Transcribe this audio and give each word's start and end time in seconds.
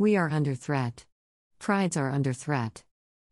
We 0.00 0.16
are 0.16 0.30
under 0.30 0.54
threat. 0.54 1.06
Prides 1.58 1.96
are 1.96 2.12
under 2.12 2.32
threat. 2.32 2.84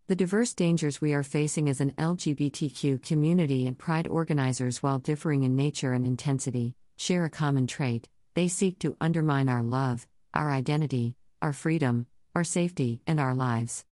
The 0.08 0.16
diverse 0.16 0.52
dangers 0.52 1.00
we 1.00 1.14
are 1.14 1.22
facing 1.22 1.68
as 1.68 1.80
an 1.80 1.92
LGBTQ 1.92 3.04
community 3.04 3.68
and 3.68 3.78
pride 3.78 4.08
organizers, 4.08 4.82
while 4.82 4.98
differing 4.98 5.44
in 5.44 5.54
nature 5.54 5.92
and 5.92 6.04
intensity, 6.04 6.74
share 6.96 7.24
a 7.24 7.30
common 7.30 7.68
trait 7.68 8.08
they 8.34 8.48
seek 8.48 8.80
to 8.80 8.96
undermine 9.00 9.48
our 9.48 9.62
love, 9.62 10.08
our 10.34 10.50
identity, 10.50 11.14
our 11.40 11.52
freedom, 11.52 12.08
our 12.34 12.42
safety, 12.42 13.00
and 13.06 13.20
our 13.20 13.34
lives. 13.34 13.84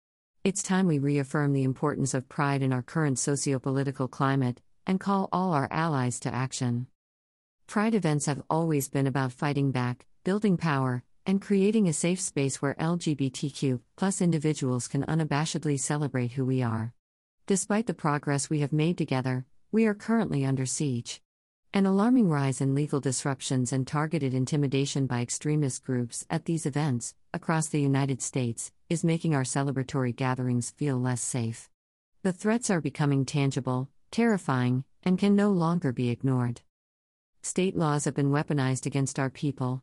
It's 0.43 0.63
time 0.63 0.87
we 0.87 0.99
reaffirm 0.99 1.53
the 1.53 1.65
importance 1.65 2.15
of 2.15 2.31
pride 2.31 2.63
in 2.63 2.73
our 2.73 2.83
current 2.83 3.19
socio-political 3.19 4.09
climate 4.09 4.63
and 4.87 4.99
call 4.99 5.29
all 5.31 5.53
our 5.53 5.69
allies 5.71 6.19
to 6.21 6.35
action. 6.35 6.87
Pride 7.67 7.95
events 7.95 8.25
have 8.25 8.43
always 8.49 8.89
been 8.89 9.07
about 9.07 9.33
fighting 9.33 9.73
back, 9.73 10.07
building 10.25 10.57
power, 10.57 11.05
and 11.27 11.41
creating 11.41 11.89
a 11.89 11.93
safe 11.93 12.21
space 12.21 12.61
where 12.61 12.75
LGBTQ 12.75 13.81
plus 13.97 14.21
individuals 14.21 14.89
can 14.89 15.05
unabashedly 15.05 15.79
celebrate 15.79 16.33
who 16.33 16.45
we 16.45 16.63
are. 16.63 16.93
Despite 17.47 17.87
the 17.87 17.95
progress 17.95 18.51
we 18.51 18.61
have 18.61 18.73
made 18.73 18.99
together, 18.99 19.47
we 19.71 19.87
are 19.87 19.95
currently 19.95 20.45
under 20.45 20.67
siege. 20.67 21.21
An 21.75 21.87
alarming 21.87 22.29
rise 22.29 22.61
in 22.61 22.75
legal 22.75 23.01
disruptions 23.01 23.73
and 23.73 23.87
targeted 23.87 24.35
intimidation 24.35 25.07
by 25.07 25.23
extremist 25.23 25.83
groups 25.83 26.27
at 26.29 26.45
these 26.45 26.67
events, 26.67 27.15
across 27.33 27.69
the 27.69 27.81
United 27.81 28.21
States, 28.21 28.73
is 28.91 29.03
making 29.03 29.35
our 29.35 29.43
celebratory 29.43 30.15
gatherings 30.15 30.71
feel 30.71 30.99
less 30.99 31.23
safe. 31.23 31.71
The 32.23 32.33
threats 32.33 32.69
are 32.69 32.81
becoming 32.81 33.25
tangible, 33.25 33.89
terrifying, 34.11 34.85
and 35.03 35.19
can 35.19 35.35
no 35.35 35.51
longer 35.51 35.93
be 35.93 36.11
ignored. 36.11 36.61
State 37.41 37.77
laws 37.77 38.05
have 38.05 38.15
been 38.15 38.31
weaponized 38.31 38.85
against 38.85 39.19
our 39.19 39.31
people, 39.31 39.83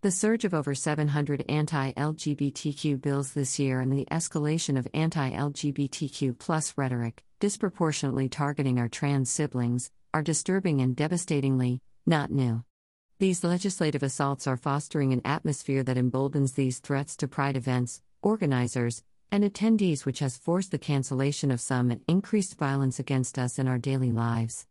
the 0.00 0.12
surge 0.12 0.44
of 0.44 0.54
over 0.54 0.76
700 0.76 1.44
anti 1.48 1.92
LGBTQ 1.92 3.00
bills 3.00 3.32
this 3.32 3.58
year 3.58 3.80
and 3.80 3.92
the 3.92 4.06
escalation 4.12 4.78
of 4.78 4.86
anti 4.94 5.32
LGBTQ 5.32 6.72
rhetoric, 6.76 7.24
disproportionately 7.40 8.28
targeting 8.28 8.78
our 8.78 8.88
trans 8.88 9.28
siblings, 9.28 9.90
are 10.14 10.22
disturbing 10.22 10.80
and 10.80 10.94
devastatingly 10.94 11.80
not 12.06 12.30
new. 12.30 12.62
These 13.18 13.42
legislative 13.42 14.04
assaults 14.04 14.46
are 14.46 14.56
fostering 14.56 15.12
an 15.12 15.22
atmosphere 15.24 15.82
that 15.82 15.98
emboldens 15.98 16.52
these 16.52 16.78
threats 16.78 17.16
to 17.16 17.26
pride 17.26 17.56
events, 17.56 18.00
organizers, 18.22 19.02
and 19.32 19.42
attendees, 19.42 20.04
which 20.04 20.20
has 20.20 20.38
forced 20.38 20.70
the 20.70 20.78
cancellation 20.78 21.50
of 21.50 21.60
some 21.60 21.90
and 21.90 22.02
increased 22.06 22.56
violence 22.56 23.00
against 23.00 23.36
us 23.36 23.58
in 23.58 23.66
our 23.66 23.78
daily 23.78 24.12
lives. 24.12 24.64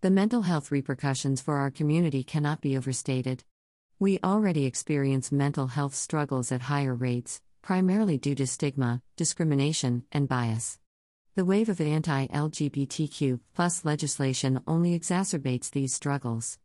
The 0.00 0.10
mental 0.10 0.42
health 0.42 0.70
repercussions 0.70 1.40
for 1.40 1.56
our 1.56 1.72
community 1.72 2.22
cannot 2.22 2.60
be 2.60 2.76
overstated. 2.76 3.42
We 4.00 4.18
already 4.24 4.64
experience 4.64 5.30
mental 5.30 5.68
health 5.68 5.94
struggles 5.94 6.50
at 6.50 6.62
higher 6.62 6.96
rates, 6.96 7.40
primarily 7.62 8.18
due 8.18 8.34
to 8.34 8.46
stigma, 8.46 9.02
discrimination, 9.16 10.02
and 10.10 10.28
bias. 10.28 10.80
The 11.36 11.44
wave 11.44 11.68
of 11.68 11.80
anti 11.80 12.26
LGBTQ 12.26 13.38
legislation 13.84 14.60
only 14.66 14.98
exacerbates 14.98 15.70
these 15.70 15.94
struggles. 15.94 16.58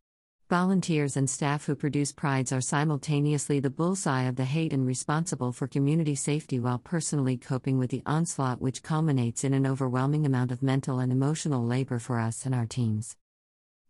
Volunteers 0.49 1.15
and 1.15 1.29
staff 1.29 1.67
who 1.67 1.75
produce 1.75 2.11
prides 2.11 2.51
are 2.51 2.61
simultaneously 2.61 3.59
the 3.59 3.69
bullseye 3.69 4.23
of 4.23 4.35
the 4.35 4.45
hate 4.45 4.73
and 4.73 4.87
responsible 4.87 5.51
for 5.51 5.67
community 5.67 6.15
safety 6.15 6.59
while 6.59 6.79
personally 6.79 7.37
coping 7.37 7.77
with 7.77 7.91
the 7.91 8.01
onslaught, 8.07 8.59
which 8.59 8.81
culminates 8.81 9.43
in 9.43 9.53
an 9.53 9.67
overwhelming 9.67 10.25
amount 10.25 10.51
of 10.51 10.63
mental 10.63 10.97
and 10.97 11.11
emotional 11.11 11.63
labor 11.63 11.99
for 11.99 12.19
us 12.19 12.47
and 12.47 12.55
our 12.55 12.65
teams. 12.65 13.15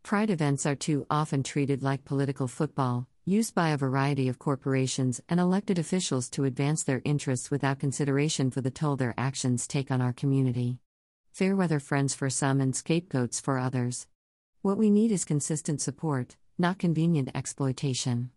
Pride 0.04 0.30
events 0.30 0.66
are 0.66 0.76
too 0.76 1.06
often 1.10 1.44
treated 1.44 1.82
like 1.84 2.04
political 2.04 2.48
football, 2.50 3.08
used 3.30 3.54
by 3.54 3.70
a 3.70 3.78
variety 3.78 4.28
of 4.28 4.40
corporations 4.40 5.22
and 5.30 5.40
elected 5.40 5.78
officials 5.78 6.28
to 6.32 6.46
advance 6.46 6.82
their 6.82 7.04
interests 7.06 7.52
without 7.52 7.78
consideration 7.78 8.50
for 8.50 8.60
the 8.60 8.72
toll 8.72 8.96
their 8.96 9.14
actions 9.20 9.68
take 9.68 9.92
on 9.92 10.02
our 10.02 10.12
community. 10.12 10.80
Fairweather 11.32 11.80
friends 11.80 12.16
for 12.16 12.28
some 12.28 12.60
and 12.60 12.76
scapegoats 12.76 13.40
for 13.40 13.60
others. 13.60 14.08
What 14.64 14.80
we 14.80 14.90
need 14.90 15.12
is 15.12 15.26
consistent 15.26 15.80
support, 15.80 16.38
not 16.58 16.80
convenient 16.80 17.30
exploitation. 17.36 18.32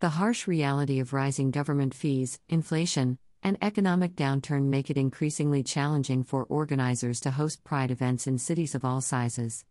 The 0.00 0.16
harsh 0.16 0.46
reality 0.46 0.98
of 0.98 1.12
rising 1.12 1.50
government 1.50 1.92
fees, 1.92 2.40
inflation, 2.48 3.18
and 3.42 3.58
economic 3.60 4.16
downturn 4.16 4.70
make 4.70 4.88
it 4.88 4.96
increasingly 4.96 5.62
challenging 5.62 6.24
for 6.24 6.44
organizers 6.44 7.20
to 7.20 7.32
host 7.32 7.64
pride 7.64 7.90
events 7.90 8.26
in 8.26 8.38
cities 8.38 8.74
of 8.74 8.82
all 8.82 9.02
sizes. 9.02 9.66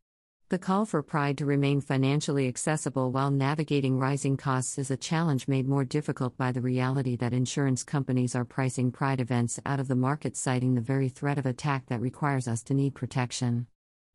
The 0.49 0.59
call 0.59 0.85
for 0.85 1.01
Pride 1.01 1.39
to 1.39 1.45
remain 1.47 1.81
financially 1.81 2.47
accessible 2.47 3.11
while 3.11 3.31
navigating 3.31 3.97
rising 3.97 4.37
costs 4.37 4.77
is 4.77 4.91
a 4.91 4.95
challenge 4.95 5.47
made 5.47 5.67
more 5.67 5.83
difficult 5.83 6.37
by 6.37 6.51
the 6.51 6.61
reality 6.61 7.15
that 7.15 7.33
insurance 7.33 7.83
companies 7.83 8.35
are 8.35 8.45
pricing 8.45 8.91
Pride 8.91 9.19
events 9.19 9.59
out 9.65 9.79
of 9.79 9.87
the 9.87 9.95
market, 9.95 10.37
citing 10.37 10.75
the 10.75 10.81
very 10.81 11.09
threat 11.09 11.39
of 11.39 11.47
attack 11.47 11.87
that 11.87 11.99
requires 11.99 12.47
us 12.47 12.61
to 12.65 12.75
need 12.75 12.93
protection. 12.93 13.65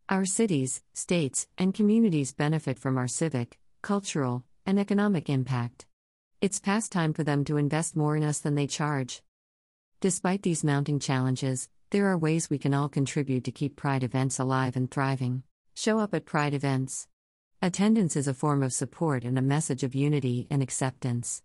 Our 0.08 0.24
cities, 0.24 0.82
states, 0.94 1.48
and 1.58 1.74
communities 1.74 2.32
benefit 2.32 2.78
from 2.78 2.96
our 2.96 3.08
civic, 3.08 3.58
cultural, 3.82 4.44
and 4.64 4.78
economic 4.78 5.28
impact. 5.28 5.86
It's 6.40 6.60
past 6.60 6.92
time 6.92 7.12
for 7.12 7.24
them 7.24 7.42
to 7.46 7.56
invest 7.56 7.96
more 7.96 8.16
in 8.16 8.22
us 8.22 8.38
than 8.38 8.54
they 8.54 8.68
charge. 8.68 9.20
Despite 9.98 10.44
these 10.44 10.62
mounting 10.62 11.00
challenges, 11.00 11.68
there 11.90 12.06
are 12.06 12.16
ways 12.16 12.48
we 12.48 12.58
can 12.58 12.72
all 12.72 12.88
contribute 12.88 13.42
to 13.42 13.50
keep 13.50 13.74
Pride 13.74 14.04
events 14.04 14.38
alive 14.38 14.76
and 14.76 14.88
thriving. 14.88 15.42
Show 15.74 15.98
up 15.98 16.14
at 16.14 16.26
Pride 16.26 16.52
events. 16.52 17.06
Attendance 17.62 18.16
is 18.16 18.28
a 18.28 18.34
form 18.34 18.62
of 18.62 18.72
support 18.72 19.24
and 19.24 19.38
a 19.38 19.42
message 19.42 19.82
of 19.82 19.94
unity 19.94 20.46
and 20.50 20.62
acceptance. 20.62 21.42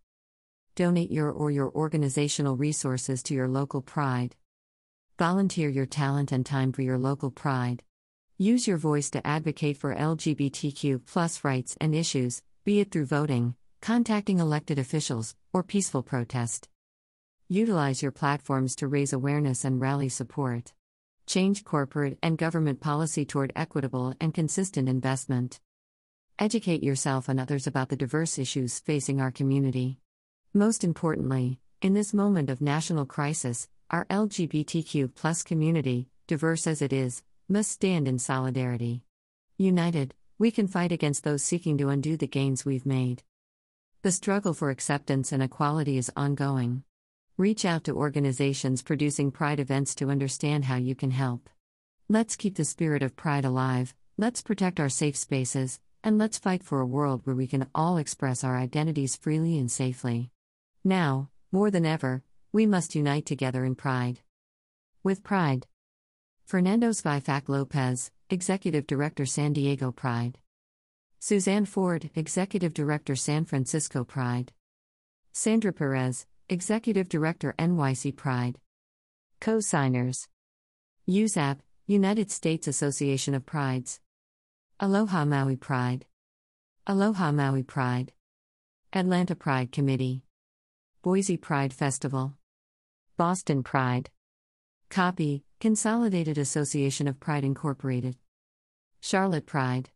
Donate 0.76 1.12
your 1.12 1.32
or 1.32 1.52
your 1.52 1.72
organizational 1.72 2.58
resources 2.58 3.24
to 3.24 3.34
your 3.34 3.48
local 3.48 3.82
Pride. 3.82 4.36
Volunteer 5.18 5.70
your 5.70 5.86
talent 5.86 6.32
and 6.32 6.46
time 6.46 6.74
for 6.74 6.82
your 6.82 6.98
local 6.98 7.32
Pride. 7.32 7.84
Use 8.38 8.68
your 8.68 8.78
voice 8.78 9.10
to 9.12 9.26
advocate 9.26 9.78
for 9.78 9.96
LGBTQ 9.96 11.44
rights 11.44 11.78
and 11.80 11.96
issues, 11.96 12.42
be 12.66 12.82
it 12.82 12.92
through 12.92 13.06
voting, 13.06 13.56
contacting 13.82 14.40
elected 14.40 14.78
officials, 14.78 15.36
or 15.54 15.64
peaceful 15.64 16.04
protest. 16.04 16.68
Utilize 17.48 18.02
your 18.02 18.12
platforms 18.12 18.76
to 18.76 18.88
raise 18.88 19.14
awareness 19.14 19.64
and 19.64 19.80
rally 19.80 20.10
support. 20.10 20.74
Change 21.28 21.64
corporate 21.64 22.20
and 22.22 22.38
government 22.38 22.80
policy 22.80 23.26
toward 23.26 23.52
equitable 23.56 24.14
and 24.22 24.34
consistent 24.34 24.88
investment. 24.88 25.60
Educate 26.38 26.84
yourself 26.84 27.28
and 27.28 27.40
others 27.40 27.66
about 27.66 27.90
the 27.90 27.96
diverse 27.96 28.38
issues 28.38 28.80
facing 28.80 29.20
our 29.20 29.32
community. 29.32 29.98
Most 30.54 30.84
importantly, 30.84 31.60
in 31.82 31.94
this 31.94 32.14
moment 32.14 32.52
of 32.52 32.62
national 32.62 33.06
crisis, 33.08 33.68
our 33.90 34.06
LGBTQ 34.06 35.46
community, 35.46 36.10
diverse 36.28 36.68
as 36.68 36.82
it 36.82 36.94
is, 36.94 37.24
must 37.50 37.72
stand 37.72 38.08
in 38.08 38.20
solidarity. 38.20 39.02
United, 39.58 40.14
we 40.38 40.52
can 40.52 40.68
fight 40.68 40.92
against 40.92 41.24
those 41.24 41.42
seeking 41.42 41.78
to 41.80 41.90
undo 41.90 42.18
the 42.18 42.28
gains 42.28 42.66
we've 42.66 42.86
made. 42.86 43.24
The 44.04 44.12
struggle 44.12 44.54
for 44.54 44.70
acceptance 44.70 45.32
and 45.32 45.42
equality 45.42 45.98
is 45.98 46.12
ongoing. 46.16 46.84
Reach 47.38 47.66
out 47.66 47.84
to 47.84 47.98
organizations 47.98 48.82
producing 48.82 49.30
Pride 49.30 49.60
events 49.60 49.94
to 49.96 50.10
understand 50.10 50.64
how 50.64 50.78
you 50.78 50.96
can 50.96 51.12
help. 51.12 51.50
Let's 52.08 52.38
keep 52.38 52.56
the 52.56 52.64
spirit 52.64 53.04
of 53.04 53.18
Pride 53.18 53.44
alive, 53.44 53.94
let's 54.18 54.42
protect 54.42 54.80
our 54.80 54.88
safe 54.88 55.18
spaces, 55.18 55.82
and 56.02 56.18
let's 56.18 56.38
fight 56.38 56.64
for 56.64 56.80
a 56.80 56.86
world 56.86 57.22
where 57.26 57.36
we 57.36 57.46
can 57.46 57.68
all 57.76 57.98
express 57.98 58.46
our 58.46 58.58
identities 58.58 59.18
freely 59.18 59.60
and 59.60 59.70
safely. 59.70 60.32
Now, 60.86 61.30
more 61.52 61.70
than 61.70 61.86
ever, 61.86 62.24
we 62.54 62.66
must 62.66 62.96
unite 62.96 63.26
together 63.26 63.66
in 63.66 63.76
pride. 63.76 64.22
With 65.04 65.22
pride. 65.22 65.68
Fernando 66.46 66.92
Svifac 66.92 67.50
Lopez, 67.50 68.12
Executive 68.30 68.88
Director 68.88 69.26
San 69.26 69.52
Diego 69.52 69.92
Pride. 69.92 70.38
Suzanne 71.20 71.66
Ford, 71.66 72.10
Executive 72.16 72.74
Director 72.74 73.18
San 73.18 73.44
Francisco 73.44 74.06
Pride. 74.06 74.54
Sandra 75.34 75.74
Perez, 75.74 76.28
Executive 76.48 77.10
Director 77.10 77.56
NYC 77.58 78.16
Pride. 78.16 78.60
Co 79.42 79.60
signers 79.60 80.28
USAP, 81.10 81.58
United 81.88 82.30
States 82.30 82.68
Association 82.68 83.34
of 83.34 83.48
Prides. 83.48 84.00
Aloha 84.80 85.26
Maui 85.26 85.56
Pride. 85.56 86.06
Aloha 86.86 87.32
Maui 87.32 87.64
Pride. 87.64 88.14
Atlanta 88.94 89.36
Pride 89.36 89.72
Committee. 89.72 90.22
Boise 91.02 91.36
Pride 91.36 91.74
Festival. 91.74 92.36
Boston 93.18 93.64
Pride. 93.64 94.12
Copy 94.92 95.44
Consolidated 95.60 96.38
Association 96.38 97.08
of 97.08 97.20
Pride 97.20 97.44
Incorporated. 97.44 98.18
Charlotte 99.02 99.48
Pride. 99.48 99.90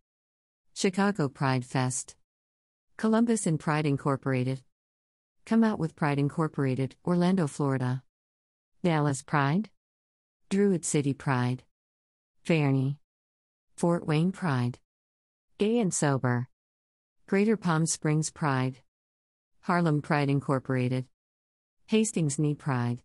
Chicago 0.73 1.29
Pride 1.29 1.63
Fest. 1.63 2.15
Columbus 2.97 3.45
and 3.45 3.59
Pride 3.59 3.85
Incorporated. 3.85 4.63
Come 5.45 5.63
Out 5.63 5.79
with 5.79 5.95
Pride 5.95 6.19
Incorporated, 6.19 6.95
Orlando, 7.05 7.47
Florida. 7.47 8.03
Dallas 8.83 9.21
Pride. 9.23 9.69
Druid 10.49 10.85
City 10.85 11.13
Pride. 11.13 11.63
Fairney. 12.45 12.97
Fort 13.75 14.05
Wayne 14.05 14.31
Pride. 14.31 14.79
Gay 15.57 15.79
and 15.79 15.93
Sober. 15.93 16.47
Greater 17.27 17.57
Palm 17.57 17.85
Springs 17.85 18.29
Pride. 18.31 18.79
Harlem 19.61 20.01
Pride 20.01 20.29
Incorporated. 20.29 21.05
Hastings 21.87 22.39
Knee 22.39 22.55
Pride. 22.55 23.03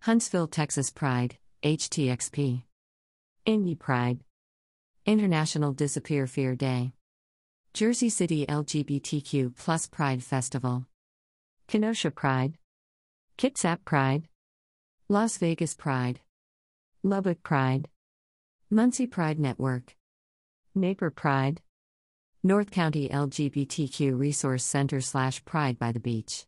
Huntsville, 0.00 0.46
Texas 0.48 0.90
Pride, 0.90 1.38
HTXP. 1.62 2.62
Indy 3.44 3.74
Pride. 3.74 4.20
International 5.06 5.72
Disappear 5.72 6.26
Fear 6.26 6.56
Day. 6.56 6.92
Jersey 7.72 8.08
City 8.08 8.44
LGBTQ 8.46 9.56
Plus 9.56 9.86
Pride 9.86 10.22
Festival. 10.22 10.86
Kenosha 11.68 12.10
Pride. 12.10 12.56
Kitsap 13.36 13.84
Pride. 13.84 14.26
Las 15.10 15.36
Vegas 15.36 15.74
Pride. 15.74 16.18
Lubbock 17.02 17.42
Pride. 17.42 17.90
Muncie 18.70 19.06
Pride 19.06 19.38
Network. 19.38 19.94
Naper 20.74 21.10
Pride. 21.14 21.60
North 22.42 22.70
County 22.70 23.10
LGBTQ 23.10 24.18
Resource 24.18 24.64
Center 24.64 25.02
slash 25.02 25.44
Pride 25.44 25.78
by 25.78 25.92
the 25.92 26.00
Beach. 26.00 26.46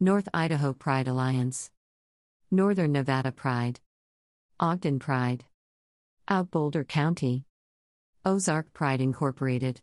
North 0.00 0.28
Idaho 0.34 0.72
Pride 0.72 1.06
Alliance. 1.06 1.70
Northern 2.50 2.90
Nevada 2.90 3.30
Pride. 3.30 3.78
Ogden 4.58 4.98
Pride. 4.98 5.44
Out 6.26 6.50
Boulder 6.50 6.82
County. 6.82 7.44
Ozark 8.24 8.72
Pride 8.72 9.00
Incorporated. 9.00 9.82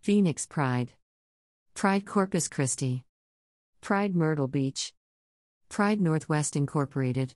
Phoenix 0.00 0.46
Pride. 0.46 0.92
Pride 1.74 2.06
Corpus 2.06 2.48
Christi. 2.48 3.04
Pride 3.84 4.16
Myrtle 4.16 4.48
Beach. 4.48 4.94
Pride 5.68 6.00
Northwest 6.00 6.56
Incorporated. 6.56 7.34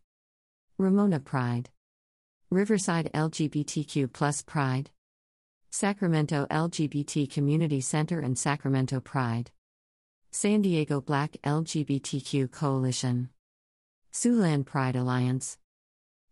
Ramona 0.79 1.21
Pride. 1.21 1.69
Riverside 2.49 3.11
LGBTQ 3.13 4.11
Plus 4.11 4.41
Pride. 4.41 4.89
Sacramento 5.69 6.47
LGBT 6.51 7.31
Community 7.31 7.83
Center 7.83 8.21
and 8.21 8.39
Sacramento 8.39 8.99
Pride. 8.99 9.51
San 10.31 10.63
Diego 10.63 11.03
Black 11.03 11.37
LGBTQ 11.45 12.51
Coalition. 12.51 13.29
Siouxland 14.11 14.65
Pride 14.65 14.97
Alliance. 14.97 15.59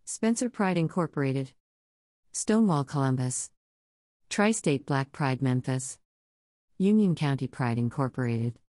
Spencer 0.03 0.49
Pride 0.49 0.79
Incorporated. 0.79 1.51
Stonewall 2.31 2.85
Columbus. 2.85 3.51
Tri 4.29 4.49
State 4.49 4.87
Black 4.87 5.11
Pride 5.11 5.43
Memphis. 5.43 5.99
Union 6.79 7.13
County 7.13 7.45
Pride 7.45 7.77
Incorporated. 7.77 8.57